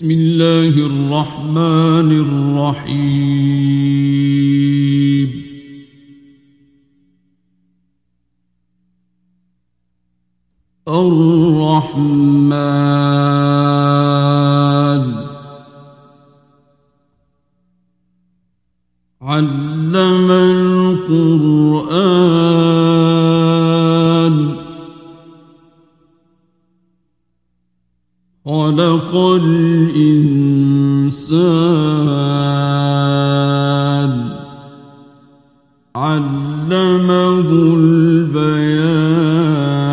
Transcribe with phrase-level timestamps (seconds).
[0.00, 2.10] بسم الله الرحمن
[2.56, 3.30] الرحيم
[10.88, 12.30] الرحمن
[19.22, 21.60] علم القرآن
[28.46, 29.14] خلق
[38.70, 39.90] البيان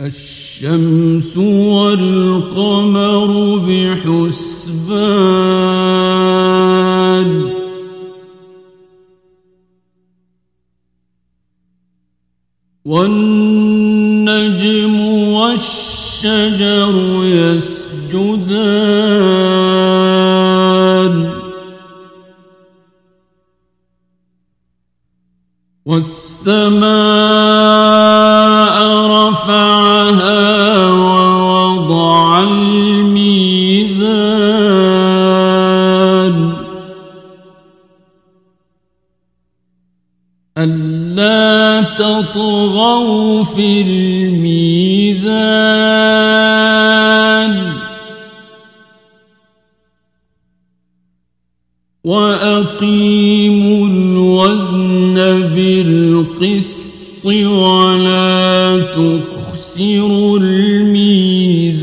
[0.00, 4.70] الشمس والقمر بحسبان.
[12.84, 14.94] والنجم
[15.34, 16.94] والشجر
[17.24, 19.29] يسجدان.
[30.90, 33.30] ووضع الميزان.
[40.58, 45.40] ألا تطغوا في الميزان.
[52.04, 55.14] وأقيموا الوزن
[55.54, 58.09] بالقسط ولا
[59.80, 61.80] تخسروا الميزان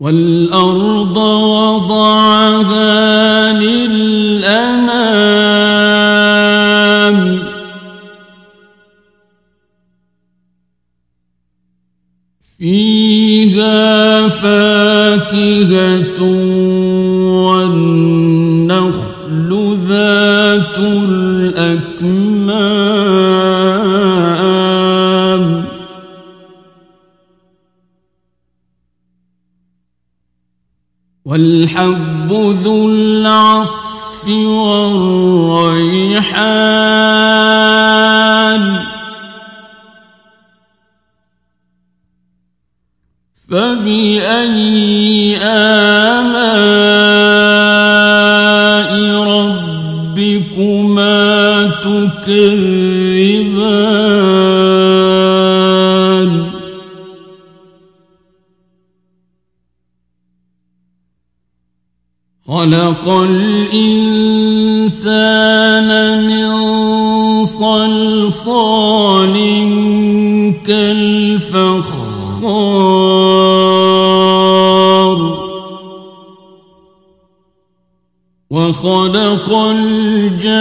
[0.00, 1.16] والأرض
[1.56, 2.82] وضعها
[3.52, 4.82] للأنام
[12.58, 15.82] فيها فاكهة
[31.42, 32.30] والحب
[32.62, 35.22] ذو العصف والريحان.
[43.50, 46.32] فبأي آلاء
[49.34, 51.10] ربكما
[51.82, 52.61] تكذبان؟
[62.62, 64.22] خلق الإنسان
[66.26, 66.50] من
[67.44, 69.34] صلصال
[70.66, 72.42] كالفخار.
[78.50, 80.52] وخلق الجان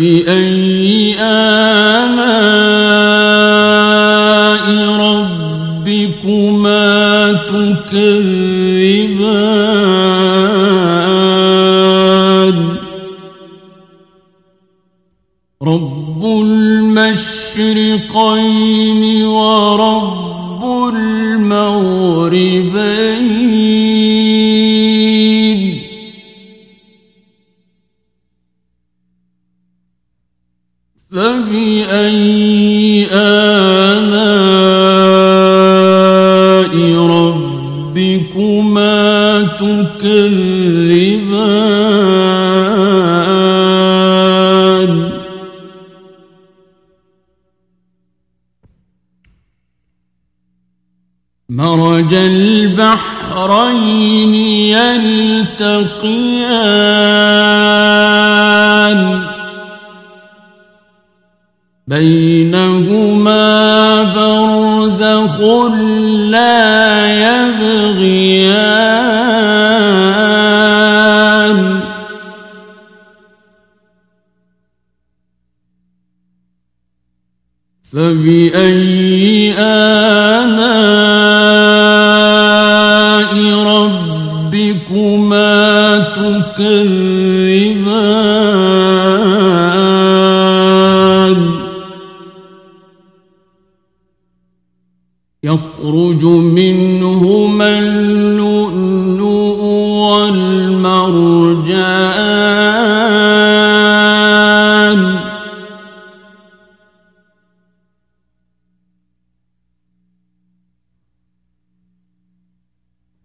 [0.00, 2.40] فبأي آلاء
[5.86, 6.52] ربكما
[7.32, 8.20] تكذبان؟
[15.62, 17.42] رب المشرقين
[19.26, 22.10] ورب المغربين
[52.10, 52.14] مرج
[53.38, 53.94] البحرين
[55.54, 56.10] يلتقيان
[61.86, 63.42] بينهما
[64.02, 65.40] برزخ
[66.30, 67.06] لا
[67.50, 68.70] يبغيان
[77.92, 79.29] فبأي
[90.40, 91.50] تكذبان
[95.42, 99.29] يخرج منهما اللؤلؤ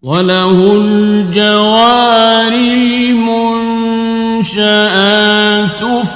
[0.02, 3.44] وله الجوار المنشآت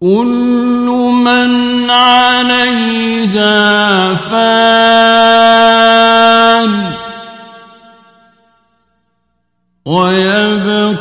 [0.00, 0.86] كل
[1.24, 3.54] من عليها
[4.14, 4.86] فان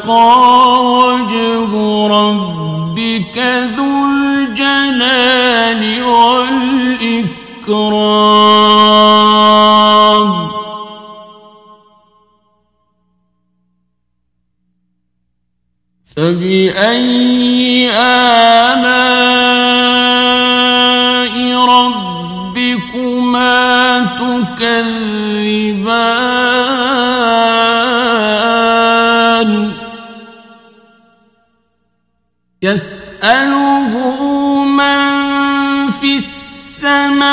[0.08, 1.72] ويبقى وجه
[2.08, 3.38] ربك
[3.76, 5.82] ذو الجلال
[8.76, 10.46] والإكرام
[16.06, 17.25] فبأي
[32.66, 33.94] يسأله
[34.66, 35.00] من
[35.92, 37.30] في السماوات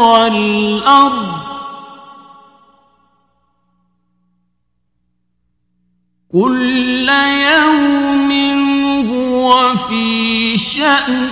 [0.00, 1.38] والأرض
[6.32, 7.08] كل
[7.54, 8.32] يوم
[9.10, 11.28] هو في شأن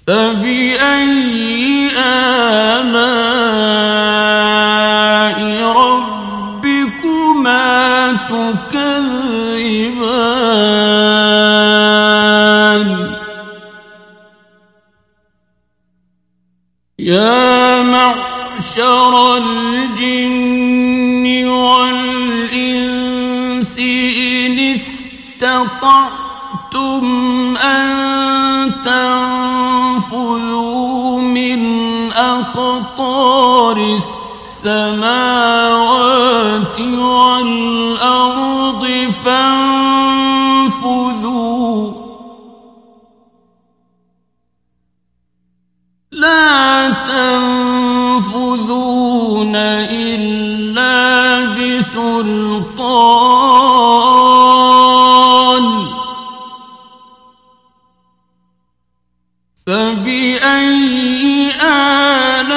[0.07, 4.02] فبأي آلاء
[18.63, 22.99] معشر الجن والإنس
[23.79, 26.15] إن استطعتم
[27.57, 28.73] أن
[30.05, 31.63] تنفذوا من
[32.13, 35.21] أقطار السماوات
[36.81, 38.03] والأرض
[39.25, 39.92] فانفذوا
[52.23, 54.03] بسلطان
[59.67, 62.53] فبأي آلاء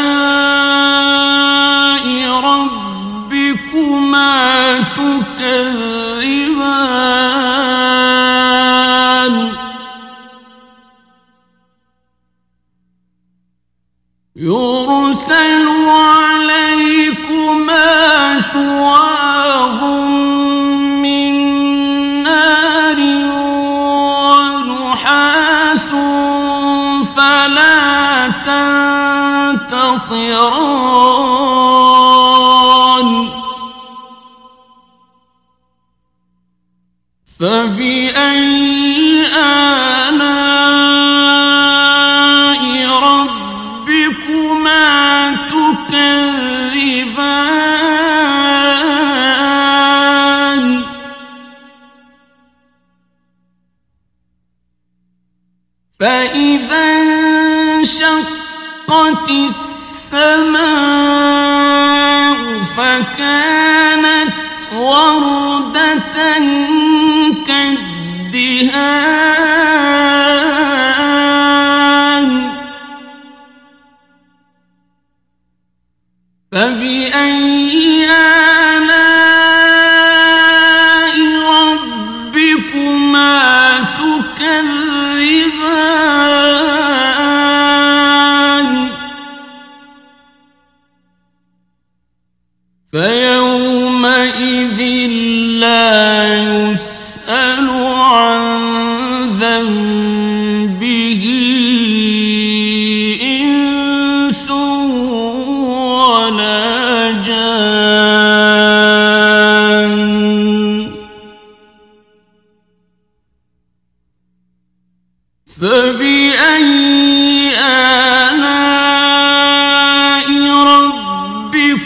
[2.43, 4.31] ربكما
[4.81, 5.95] تكذبان؟
[30.05, 31.04] تنتصران
[60.35, 62.35] السماء
[62.77, 66.17] فكانت وردة
[67.47, 69.05] كالدهان.
[76.51, 79.15] فبأي آلاء
[81.51, 83.35] ربكما
[83.99, 85.94] تكذبان؟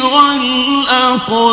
[0.00, 1.46] والأقدام.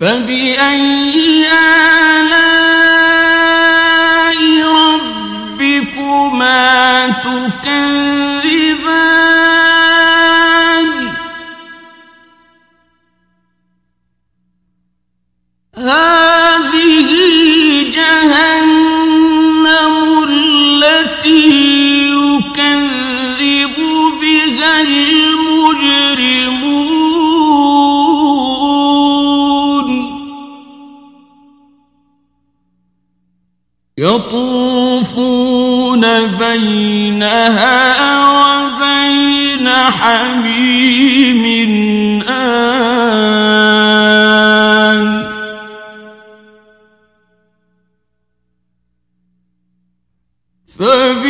[0.00, 2.40] فبأي آلاء
[5.52, 6.60] ربكما
[7.08, 8.99] تكذبان؟
[50.80, 51.29] Let me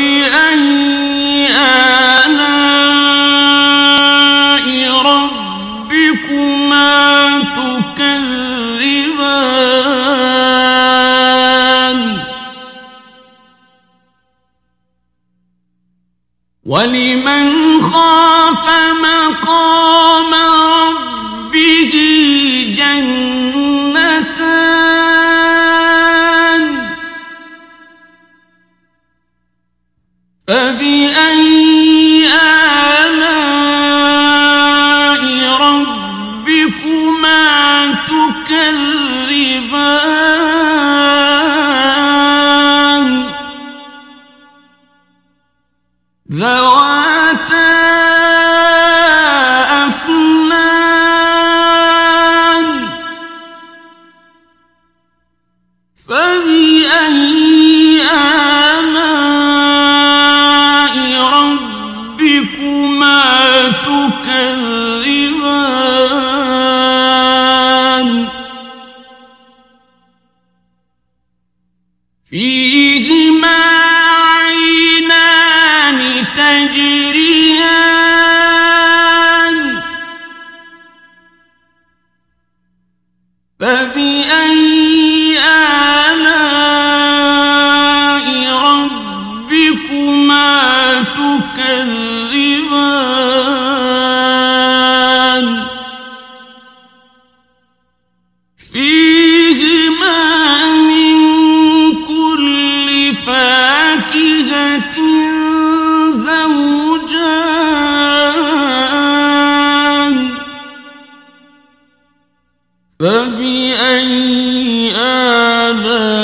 [113.01, 116.21] فبأي آلاء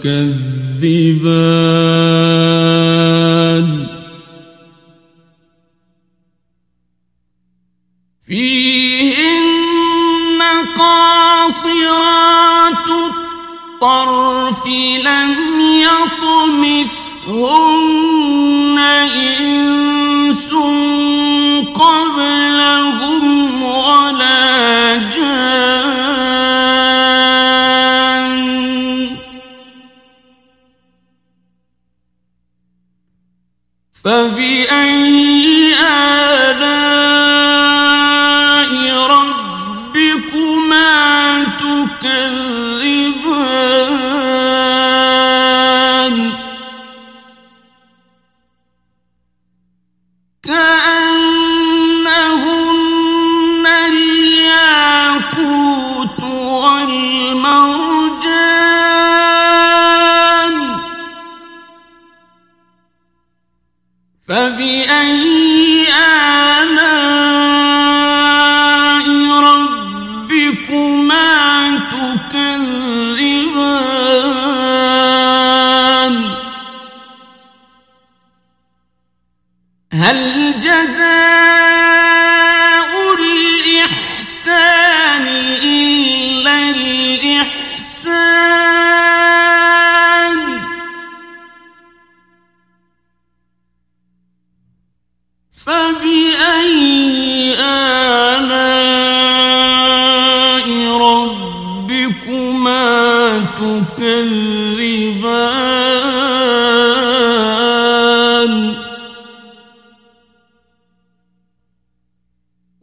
[0.03, 1.76] تكذبان؟
[17.29, 17.56] Oh!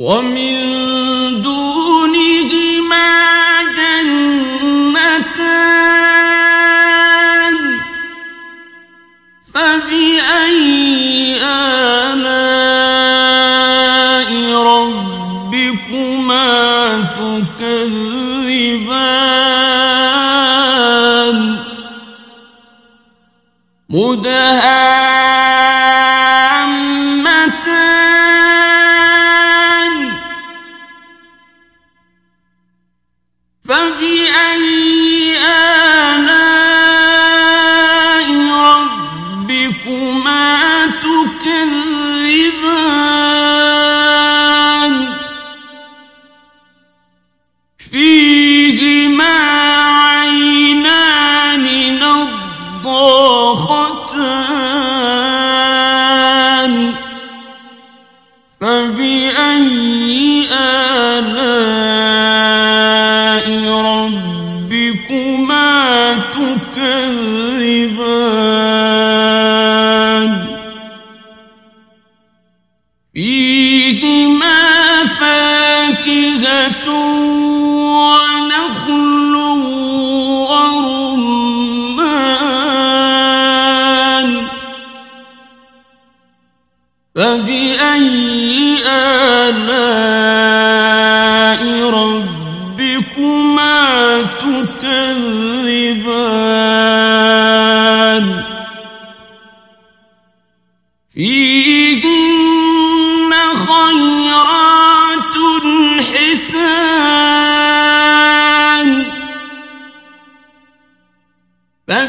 [0.04, 0.53] ومن
[33.74, 36.34] فبأي آلاء
[39.34, 40.23] ربكما
[73.14, 76.88] فيهما فاكهة
[78.00, 79.34] ونخل
[80.50, 81.14] ورمان.
[87.14, 90.13] فبأي آلام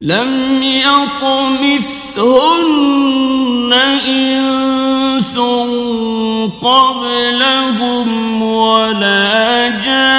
[0.00, 2.12] لم يطمثهن
[4.08, 5.36] إنس
[6.62, 10.17] قبلهم ولا جان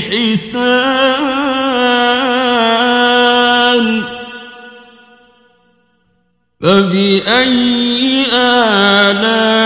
[0.00, 1.34] حسان.
[6.60, 9.63] فبأي آلاء